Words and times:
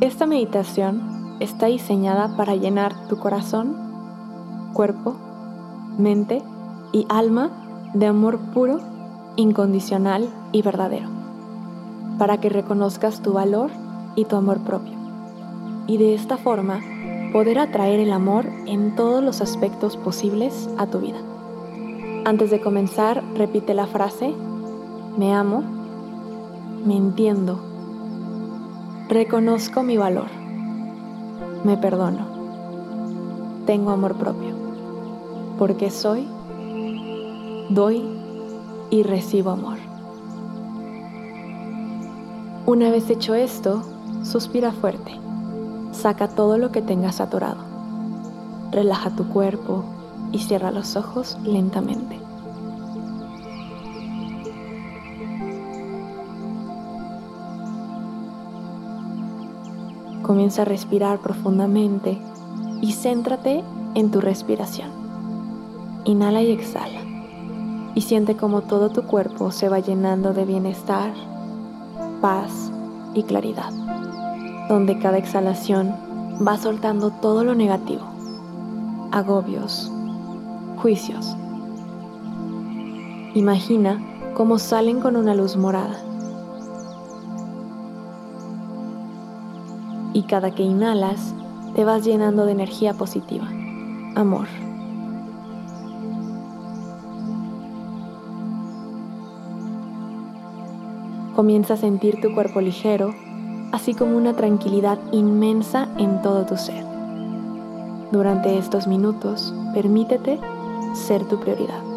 Esta 0.00 0.26
meditación 0.26 1.36
está 1.38 1.66
diseñada 1.66 2.36
para 2.36 2.56
llenar 2.56 3.06
tu 3.06 3.16
corazón, 3.16 3.76
cuerpo, 4.72 5.14
mente 5.96 6.42
y 6.92 7.06
alma 7.08 7.50
de 7.94 8.06
amor 8.06 8.40
puro, 8.52 8.80
incondicional 9.36 10.28
y 10.50 10.62
verdadero, 10.62 11.08
para 12.18 12.38
que 12.38 12.48
reconozcas 12.48 13.22
tu 13.22 13.32
valor 13.32 13.70
y 14.16 14.24
tu 14.24 14.34
amor 14.34 14.58
propio. 14.60 14.94
Y 15.86 15.96
de 15.96 16.14
esta 16.14 16.38
forma 16.38 16.80
poder 17.32 17.60
atraer 17.60 18.00
el 18.00 18.12
amor 18.12 18.46
en 18.66 18.96
todos 18.96 19.22
los 19.22 19.40
aspectos 19.40 19.96
posibles 19.96 20.68
a 20.76 20.86
tu 20.86 20.98
vida. 20.98 21.18
Antes 22.24 22.50
de 22.50 22.60
comenzar, 22.60 23.22
repite 23.36 23.74
la 23.74 23.86
frase, 23.86 24.34
me 25.16 25.32
amo, 25.32 25.62
me 26.84 26.96
entiendo, 26.96 27.73
reconozco 29.08 29.82
mi 29.82 29.96
valor, 29.98 30.28
me 31.62 31.76
perdono, 31.76 32.26
tengo 33.66 33.90
amor 33.90 34.16
propio, 34.16 34.54
porque 35.58 35.90
soy, 35.90 36.26
doy 37.68 38.02
y 38.90 39.02
recibo 39.02 39.50
amor. 39.50 39.76
Una 42.66 42.90
vez 42.90 43.10
hecho 43.10 43.34
esto, 43.34 43.82
suspira 44.22 44.72
fuerte, 44.72 45.12
saca 45.92 46.28
todo 46.28 46.56
lo 46.56 46.72
que 46.72 46.80
tengas 46.80 47.20
atorado, 47.20 47.62
relaja 48.70 49.10
tu 49.10 49.28
cuerpo 49.28 49.84
y 50.32 50.38
cierra 50.38 50.70
los 50.70 50.96
ojos 50.96 51.36
lentamente. 51.44 52.18
Comienza 60.34 60.62
a 60.62 60.64
respirar 60.64 61.20
profundamente 61.20 62.18
y 62.80 62.90
céntrate 62.90 63.62
en 63.94 64.10
tu 64.10 64.20
respiración. 64.20 64.88
Inhala 66.06 66.42
y 66.42 66.50
exhala. 66.50 67.02
Y 67.94 68.00
siente 68.00 68.36
como 68.36 68.62
todo 68.62 68.90
tu 68.90 69.04
cuerpo 69.04 69.52
se 69.52 69.68
va 69.68 69.78
llenando 69.78 70.32
de 70.32 70.44
bienestar, 70.44 71.12
paz 72.20 72.72
y 73.14 73.22
claridad. 73.22 73.72
Donde 74.68 74.98
cada 74.98 75.18
exhalación 75.18 75.94
va 76.44 76.56
soltando 76.56 77.12
todo 77.12 77.44
lo 77.44 77.54
negativo, 77.54 78.02
agobios, 79.12 79.88
juicios. 80.82 81.36
Imagina 83.34 84.04
cómo 84.34 84.58
salen 84.58 84.98
con 84.98 85.14
una 85.14 85.36
luz 85.36 85.56
morada 85.56 86.03
y 90.14 90.22
cada 90.22 90.52
que 90.52 90.62
inhalas 90.62 91.34
te 91.74 91.84
vas 91.84 92.04
llenando 92.04 92.46
de 92.46 92.52
energía 92.52 92.94
positiva, 92.94 93.46
amor. 94.14 94.46
Comienza 101.34 101.74
a 101.74 101.76
sentir 101.76 102.20
tu 102.22 102.32
cuerpo 102.32 102.60
ligero, 102.60 103.12
así 103.72 103.92
como 103.92 104.16
una 104.16 104.34
tranquilidad 104.34 104.98
inmensa 105.10 105.88
en 105.98 106.22
todo 106.22 106.46
tu 106.46 106.56
ser. 106.56 106.84
Durante 108.12 108.56
estos 108.56 108.86
minutos, 108.86 109.52
permítete 109.74 110.38
ser 110.94 111.24
tu 111.24 111.40
prioridad. 111.40 111.93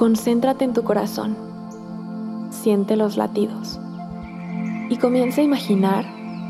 Concéntrate 0.00 0.64
en 0.64 0.72
tu 0.72 0.82
corazón. 0.82 1.36
Siente 2.48 2.96
los 2.96 3.18
latidos. 3.18 3.78
Y 4.88 4.96
comienza 4.96 5.42
a 5.42 5.44
imaginar 5.44 6.06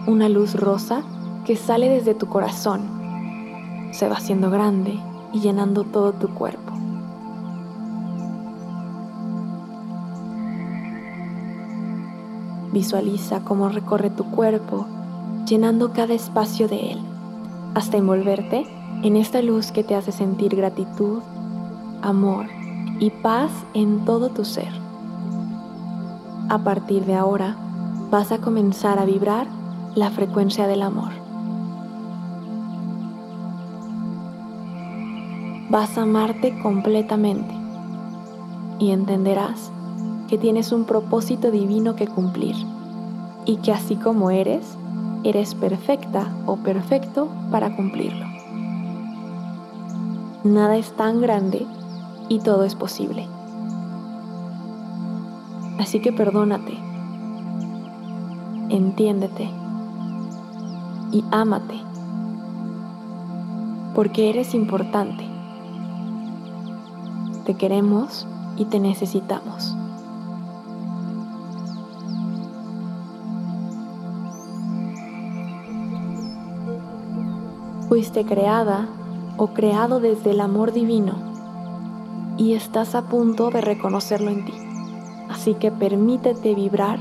una 0.07 0.29
luz 0.29 0.55
rosa 0.55 1.03
que 1.45 1.57
sale 1.57 1.89
desde 1.89 2.15
tu 2.15 2.29
corazón. 2.29 2.83
Se 3.91 4.09
va 4.09 4.19
haciendo 4.19 4.51
grande 4.51 5.01
y 5.33 5.41
llenando 5.41 5.83
todo 5.83 6.13
tu 6.13 6.29
cuerpo. 6.29 6.75
Visualiza 12.73 13.41
cómo 13.41 13.69
recorre 13.69 14.11
tu 14.11 14.27
cuerpo, 14.27 14.87
llenando 15.45 15.93
cada 15.93 16.15
espacio 16.15 16.69
de 16.69 16.93
él, 16.93 17.01
hasta 17.75 17.97
envolverte 17.97 18.65
en 19.03 19.17
esta 19.17 19.43
luz 19.43 19.73
que 19.73 19.83
te 19.83 19.97
hace 19.97 20.13
sentir 20.13 20.55
gratitud, 20.55 21.19
amor 22.01 22.60
y 23.01 23.11
paz 23.11 23.51
en 23.73 24.05
todo 24.05 24.29
tu 24.29 24.45
ser. 24.45 24.73
A 26.51 26.59
partir 26.59 27.07
de 27.07 27.15
ahora, 27.15 27.57
vas 28.11 28.31
a 28.31 28.39
comenzar 28.39 28.99
a 28.99 29.07
vibrar 29.07 29.47
la 29.95 30.11
frecuencia 30.11 30.67
del 30.67 30.83
amor. 30.83 31.11
Vas 35.71 35.97
a 35.97 36.03
amarte 36.03 36.61
completamente 36.61 37.55
y 38.79 38.91
entenderás 38.91 39.71
que 40.29 40.37
tienes 40.37 40.71
un 40.71 40.85
propósito 40.85 41.51
divino 41.51 41.97
que 41.97 42.07
cumplir 42.07 42.57
y 43.47 43.57
que 43.57 43.73
así 43.73 43.97
como 43.97 44.31
eres, 44.31 44.77
eres 45.25 45.55
perfecta 45.55 46.29
o 46.47 46.57
perfecto 46.57 47.29
para 47.51 47.75
cumplirlo. 47.77 48.27
Nada 50.45 50.77
es 50.77 50.93
tan 50.93 51.21
grande 51.21 51.67
y 52.31 52.39
todo 52.39 52.65
es 52.65 52.77
posible. 52.77 53.27
Así 55.79 56.01
que 56.01 56.13
perdónate, 56.13 56.79
entiéndete 58.69 59.51
y 61.11 61.25
ámate, 61.33 61.75
porque 63.95 64.31
eres 64.31 64.55
importante. 64.55 65.27
Te 67.47 67.55
queremos 67.55 68.29
y 68.57 68.67
te 68.67 68.79
necesitamos. 68.79 69.77
Fuiste 77.89 78.25
creada 78.25 78.87
o 79.37 79.49
creado 79.49 79.99
desde 79.99 80.31
el 80.31 80.41
amor 80.41 80.71
divino 80.73 81.30
y 82.41 82.55
estás 82.55 82.95
a 82.95 83.03
punto 83.03 83.51
de 83.51 83.61
reconocerlo 83.61 84.31
en 84.31 84.47
ti. 84.47 84.55
Así 85.29 85.53
que 85.53 85.71
permítete 85.71 86.55
vibrar 86.55 86.99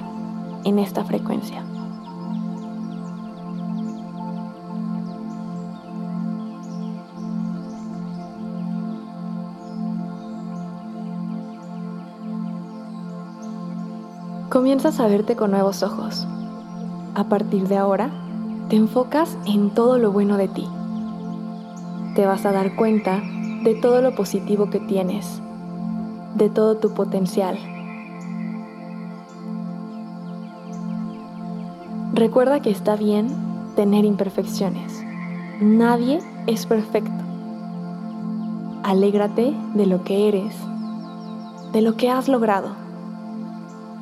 en 0.65 0.79
esta 0.79 1.05
frecuencia. 1.05 1.63
Comienzas 14.49 14.99
a 14.99 15.07
verte 15.07 15.37
con 15.37 15.51
nuevos 15.51 15.83
ojos. 15.83 16.27
A 17.15 17.23
partir 17.29 17.69
de 17.69 17.77
ahora, 17.77 18.09
te 18.67 18.75
enfocas 18.75 19.37
en 19.45 19.69
todo 19.69 19.99
lo 19.99 20.11
bueno 20.11 20.35
de 20.35 20.49
ti. 20.49 20.67
Te 22.15 22.25
vas 22.25 22.45
a 22.45 22.51
dar 22.51 22.75
cuenta 22.75 23.23
de 23.63 23.75
todo 23.75 24.01
lo 24.01 24.15
positivo 24.15 24.69
que 24.69 24.79
tienes, 24.79 25.41
de 26.35 26.49
todo 26.49 26.77
tu 26.77 26.93
potencial. 26.93 27.57
Recuerda 32.13 32.61
que 32.61 32.71
está 32.71 32.95
bien 32.95 33.27
tener 33.75 34.05
imperfecciones. 34.05 35.03
Nadie 35.61 36.19
es 36.47 36.65
perfecto. 36.65 37.11
Alégrate 38.83 39.53
de 39.73 39.85
lo 39.85 40.03
que 40.03 40.29
eres, 40.29 40.55
de 41.73 41.81
lo 41.81 41.95
que 41.95 42.09
has 42.09 42.27
logrado. 42.29 42.69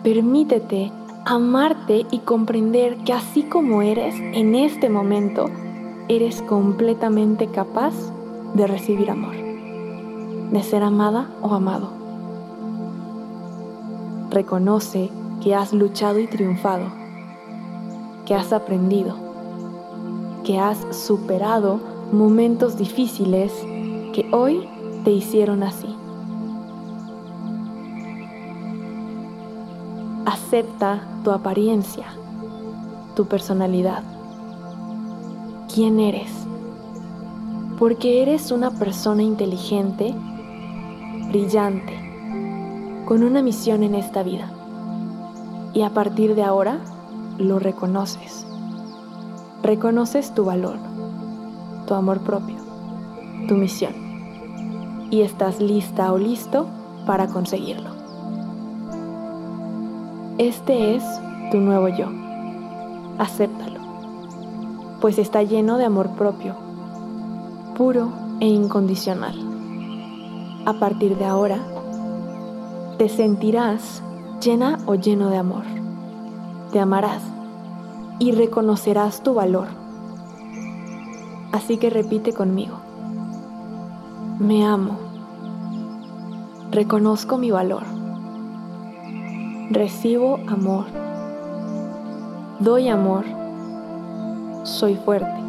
Permítete 0.04 0.92
amarte 1.26 2.06
y 2.12 2.20
comprender 2.20 2.98
que 3.00 3.14
así 3.14 3.44
como 3.44 3.82
eres 3.82 4.16
en 4.20 4.56
este 4.56 4.88
momento, 4.88 5.48
eres 6.08 6.42
completamente 6.44 7.48
capaz 7.48 7.94
de 8.54 8.66
recibir 8.66 9.12
amor 9.12 9.47
de 10.52 10.64
ser 10.64 10.84
amada 10.84 11.30
o 11.42 11.54
amado. 11.54 11.90
Reconoce 14.30 15.10
que 15.42 15.56
has 15.56 15.74
luchado 15.74 16.20
y 16.20 16.28
triunfado, 16.28 16.86
que 18.26 18.36
has 18.36 18.54
aprendido, 18.54 19.16
que 20.44 20.60
has 20.60 20.78
superado 20.96 21.80
momentos 22.12 22.78
difíciles 22.78 23.52
que 24.14 24.30
hoy 24.32 24.68
te 25.04 25.12
hicieron 25.12 25.64
así. 25.64 25.94
Acepta 30.26 31.02
tu 31.24 31.32
apariencia, 31.32 32.06
tu 33.16 33.26
personalidad, 33.26 34.04
quién 35.74 36.00
eres. 36.00 36.48
porque 37.78 38.24
eres 38.24 38.52
una 38.52 38.72
persona 38.72 39.22
inteligente, 39.22 40.16
brillante, 41.28 41.94
con 43.06 43.24
una 43.24 43.42
misión 43.42 43.84
en 43.84 43.96
esta 43.96 44.24
vida. 44.24 44.50
Y 45.74 45.82
a 45.82 45.90
partir 45.90 46.36
de 46.36 46.44
ahora 46.44 46.80
lo 47.38 47.60
reconoces. 47.60 48.46
Reconoces 49.62 50.34
tu 50.34 50.46
valor, 50.46 50.78
tu 51.86 51.94
amor 51.94 52.22
propio, 52.22 52.56
tu 53.48 53.56
misión. 53.56 53.94
Y 55.12 55.22
estás 55.22 55.60
lista 55.60 56.12
o 56.12 56.18
listo 56.18 56.68
para 57.06 57.28
conseguirlo. 57.28 57.90
Este 60.38 60.96
es 60.96 61.04
tu 61.52 61.58
nuevo 61.58 61.88
yo. 61.90 62.08
Acéptalo, 63.18 63.80
pues 65.02 65.18
está 65.18 65.44
lleno 65.44 65.78
de 65.78 65.86
amor 65.86 66.10
propio, 66.12 66.56
puro 67.76 68.12
e 68.40 68.48
incondicional. 68.48 69.47
A 70.68 70.74
partir 70.74 71.16
de 71.18 71.24
ahora, 71.24 71.60
te 72.98 73.08
sentirás 73.08 74.04
llena 74.44 74.78
o 74.86 74.96
lleno 74.96 75.30
de 75.30 75.38
amor. 75.38 75.64
Te 76.74 76.82
amarás 76.82 77.24
y 78.20 78.34
reconocerás 78.34 79.24
tu 79.24 79.34
valor. 79.34 79.70
Así 81.54 81.78
que 81.78 81.90
repite 81.90 82.34
conmigo. 82.34 82.76
Me 84.40 84.66
amo. 84.66 84.98
Reconozco 86.70 87.38
mi 87.38 87.50
valor. 87.50 87.84
Recibo 89.70 90.38
amor. 90.48 90.84
Doy 92.60 92.90
amor. 92.90 93.24
Soy 94.64 94.98
fuerte. 94.98 95.40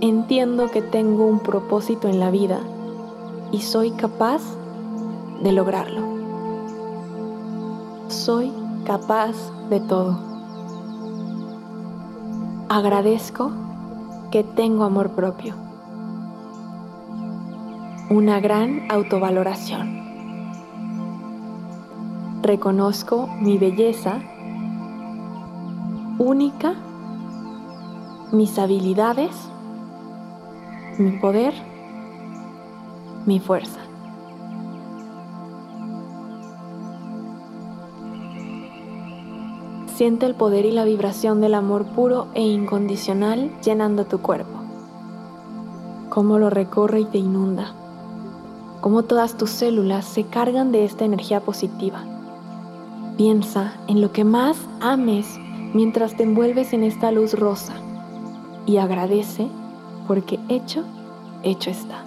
Entiendo 0.00 0.68
que 0.72 0.82
tengo 0.82 1.26
un 1.26 1.38
propósito 1.38 2.08
en 2.08 2.18
la 2.18 2.32
vida 2.32 2.58
y 3.54 3.60
soy 3.60 3.92
capaz 3.92 4.42
de 5.40 5.52
lograrlo. 5.52 6.02
Soy 8.08 8.52
capaz 8.84 9.36
de 9.70 9.78
todo. 9.78 10.18
Agradezco 12.68 13.52
que 14.32 14.42
tengo 14.42 14.82
amor 14.82 15.10
propio. 15.10 15.54
Una 18.10 18.40
gran 18.40 18.90
autovaloración. 18.90 20.02
Reconozco 22.42 23.28
mi 23.40 23.56
belleza 23.56 24.18
única, 26.18 26.74
mis 28.32 28.58
habilidades, 28.58 29.30
mi 30.98 31.12
poder, 31.20 31.73
mi 33.26 33.40
fuerza. 33.40 33.80
Siente 39.94 40.26
el 40.26 40.34
poder 40.34 40.64
y 40.64 40.72
la 40.72 40.84
vibración 40.84 41.40
del 41.40 41.54
amor 41.54 41.84
puro 41.84 42.26
e 42.34 42.42
incondicional 42.42 43.52
llenando 43.62 44.06
tu 44.06 44.18
cuerpo. 44.20 44.58
Cómo 46.08 46.38
lo 46.38 46.50
recorre 46.50 47.00
y 47.00 47.04
te 47.04 47.18
inunda. 47.18 47.74
Cómo 48.80 49.04
todas 49.04 49.36
tus 49.36 49.50
células 49.50 50.04
se 50.04 50.24
cargan 50.24 50.72
de 50.72 50.84
esta 50.84 51.04
energía 51.04 51.40
positiva. 51.40 52.04
Piensa 53.16 53.74
en 53.86 54.00
lo 54.00 54.10
que 54.10 54.24
más 54.24 54.56
ames 54.80 55.38
mientras 55.72 56.16
te 56.16 56.24
envuelves 56.24 56.72
en 56.72 56.82
esta 56.82 57.12
luz 57.12 57.32
rosa 57.32 57.74
y 58.66 58.78
agradece 58.78 59.48
porque 60.08 60.40
hecho, 60.48 60.82
hecho 61.44 61.70
está. 61.70 62.04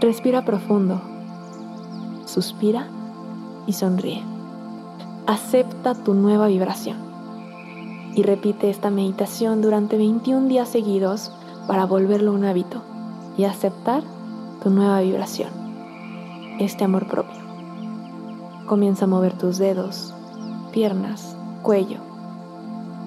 Respira 0.00 0.44
profundo 0.44 1.00
suspira 2.34 2.88
y 3.66 3.72
sonríe. 3.74 4.22
Acepta 5.26 5.94
tu 5.94 6.14
nueva 6.14 6.48
vibración. 6.48 6.96
Y 8.14 8.22
repite 8.22 8.70
esta 8.70 8.90
meditación 8.90 9.62
durante 9.62 9.96
21 9.96 10.48
días 10.48 10.68
seguidos 10.68 11.32
para 11.66 11.86
volverlo 11.86 12.32
un 12.32 12.44
hábito 12.44 12.82
y 13.36 13.44
aceptar 13.44 14.02
tu 14.62 14.70
nueva 14.70 15.00
vibración, 15.00 15.50
este 16.60 16.84
amor 16.84 17.06
propio. 17.06 17.40
Comienza 18.66 19.04
a 19.04 19.08
mover 19.08 19.36
tus 19.36 19.58
dedos, 19.58 20.14
piernas, 20.72 21.36
cuello. 21.62 21.98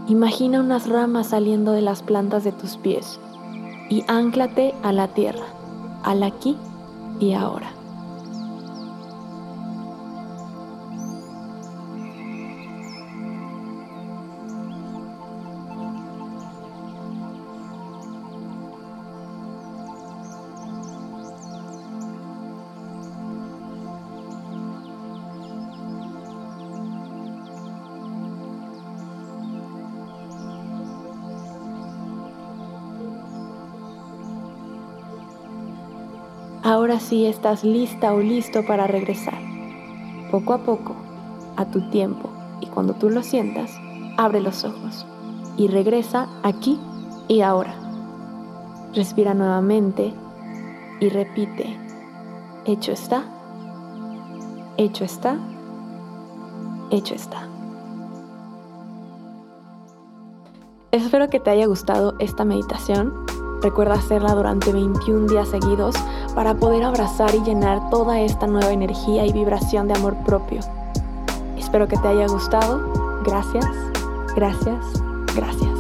Imagina 0.07 0.60
unas 0.60 0.88
ramas 0.88 1.28
saliendo 1.28 1.72
de 1.72 1.81
las 1.81 2.01
plantas 2.01 2.44
de 2.44 2.51
tus 2.51 2.78
pies 2.78 3.19
y 3.89 4.04
ánclate 4.07 4.74
a 4.84 4.92
la 4.92 5.07
tierra, 5.07 5.45
al 6.04 6.24
aquí 6.24 6.57
y 7.19 7.34
ahora. 7.34 7.76
Ahora 36.68 37.00
sí 37.00 37.25
estás 37.25 37.64
lista 37.64 38.14
o 38.14 38.19
listo 38.19 38.66
para 38.66 38.88
regresar. 38.88 39.40
Poco 40.30 40.52
a 40.52 40.58
poco, 40.58 40.98
a 41.56 41.64
tu 41.64 41.90
tiempo 41.92 42.30
y 42.60 42.66
cuando 42.66 42.94
tú 42.94 43.10
lo 43.10 43.24
sientas, 43.24 43.72
abre 44.18 44.42
los 44.42 44.66
ojos 44.66 45.06
y 45.56 45.69
regresa 45.69 46.28
aquí 46.44 46.78
y 47.30 47.40
ahora. 47.40 47.74
Respira 48.94 49.34
nuevamente 49.34 50.14
y 51.00 51.08
repite, 51.08 51.78
hecho 52.66 52.92
está, 52.92 53.24
hecho 54.75 55.06
está, 55.06 55.38
hecho 56.92 57.16
está. 57.16 57.48
Espero 60.92 61.30
que 61.30 61.40
te 61.40 61.50
haya 61.50 61.66
gustado 61.66 62.15
esta 62.20 62.44
meditación. 62.44 63.26
Recuerda 63.62 63.96
hacerla 63.96 64.36
durante 64.36 64.72
21 64.72 65.28
días 65.28 65.50
seguidos 65.50 65.96
para 66.36 66.56
poder 66.56 66.84
abrazar 66.84 67.34
y 67.34 67.42
llenar 67.42 67.90
toda 67.90 68.20
esta 68.20 68.48
nueva 68.48 68.72
energía 68.72 69.26
y 69.26 69.34
vibración 69.34 69.88
de 69.88 69.96
amor 69.96 70.16
propio. 70.26 70.60
Espero 71.58 71.88
que 71.88 71.98
te 71.98 72.08
haya 72.08 72.28
gustado. 72.28 72.80
Gracias, 73.24 73.66
gracias, 74.36 74.86
gracias. 75.36 75.76